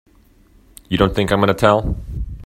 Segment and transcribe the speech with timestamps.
[0.89, 1.95] You don't think I'm gonna tell!